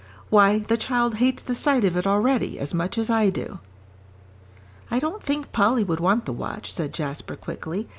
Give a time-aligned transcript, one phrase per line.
[0.31, 3.59] Why, the child hates the sight of it already as much as I do."
[4.89, 7.87] "I don't think Polly would want the watch," said Jasper, quickly.